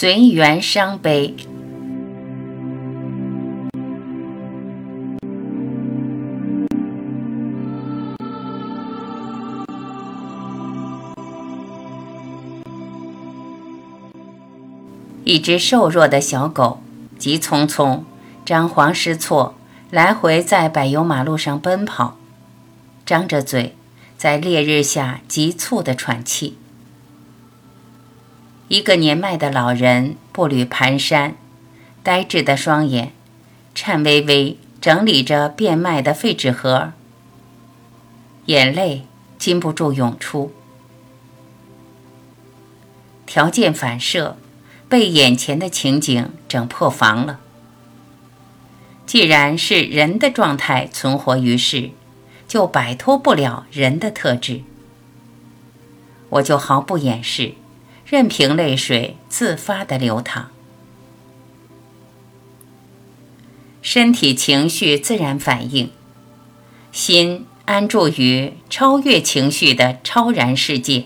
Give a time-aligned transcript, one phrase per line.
[0.00, 1.34] 随缘伤悲。
[15.24, 16.80] 一只瘦弱的小狗，
[17.18, 18.02] 急匆匆、
[18.44, 19.56] 张皇失措，
[19.90, 22.16] 来回在柏油马路上奔跑，
[23.04, 23.74] 张着嘴，
[24.16, 26.56] 在烈日下急促的喘气。
[28.68, 31.32] 一个年迈的老人步履蹒跚，
[32.02, 33.12] 呆滞的双眼，
[33.74, 36.92] 颤巍巍整理着变卖的废纸盒，
[38.44, 39.06] 眼泪
[39.38, 40.52] 禁不住涌出。
[43.24, 44.36] 条件反射，
[44.86, 47.40] 被眼前的情景整破防了。
[49.06, 51.92] 既然是人的状态存活于世，
[52.46, 54.60] 就摆脱不了人的特质。
[56.28, 57.54] 我就毫不掩饰。
[58.10, 60.46] 任凭泪水自发的流淌，
[63.82, 65.90] 身体情绪自然反应，
[66.90, 71.04] 心安住于超越情绪的超然世界。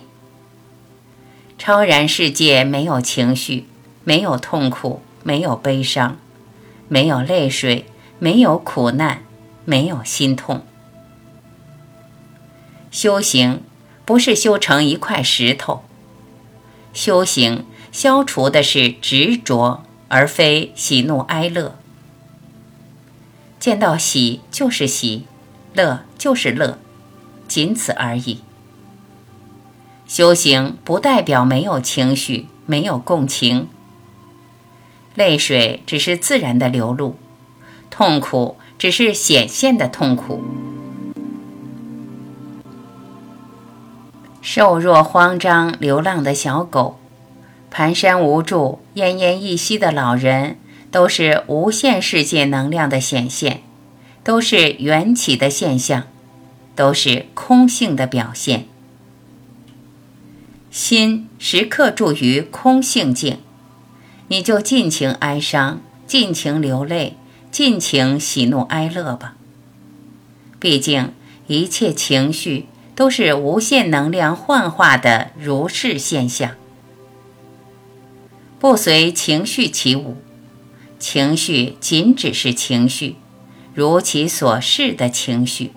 [1.59, 3.67] 超然世界没有情绪，
[4.05, 6.19] 没有痛苦，没有悲伤，
[6.87, 7.85] 没有泪水，
[8.21, 9.25] 没有苦难，
[9.65, 10.65] 没有心痛。
[12.93, 13.65] 修行
[14.05, 15.83] 不是修成一块石头。
[16.93, 21.79] 修行消除的是执着，而非喜怒哀乐。
[23.59, 25.25] 见到喜就是喜，
[25.75, 26.79] 乐就是乐，
[27.47, 28.41] 仅此而已。
[30.07, 33.69] 修行不代表没有情绪，没有共情。
[35.15, 37.17] 泪水只是自然的流露，
[37.89, 40.43] 痛苦只是显现的痛苦。
[44.43, 46.99] 瘦弱、慌张、流浪的小狗，
[47.73, 50.59] 蹒跚无助、奄奄一息的老人，
[50.91, 53.63] 都是无限世界能量的显现，
[54.25, 56.09] 都是缘起的现象，
[56.75, 58.67] 都是空性的表现。
[60.73, 63.39] 心时刻住于空性境，
[64.27, 67.17] 你就尽情哀伤，尽情流泪，
[67.53, 69.37] 尽情喜怒哀乐吧。
[70.59, 71.13] 毕竟
[71.47, 72.67] 一切情绪。
[72.95, 76.53] 都是无限能量幻化的如是现象，
[78.59, 80.17] 不随情绪起舞，
[80.99, 83.17] 情绪仅只是情绪，
[83.75, 85.73] 如其所示的情绪。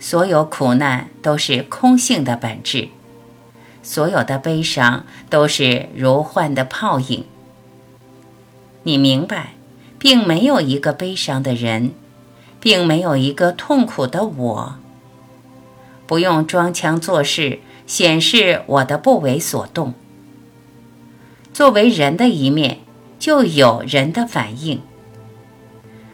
[0.00, 2.88] 所有苦难都是空性的本质，
[3.82, 7.24] 所有的悲伤都是如幻的泡影。
[8.84, 9.54] 你明白，
[9.98, 11.92] 并没有一个悲伤的人。
[12.60, 14.74] 并没有一个痛苦的我，
[16.06, 19.94] 不用装腔作势显示我的不为所动。
[21.52, 22.78] 作为人的一面，
[23.18, 24.80] 就有人的反应。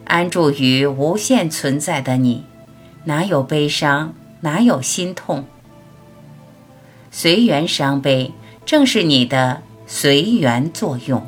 [0.05, 2.45] 安住于无限存在的你，
[3.05, 5.45] 哪有悲伤，哪有心痛？
[7.11, 8.33] 随缘伤悲，
[8.67, 11.27] 正是你的随缘作用。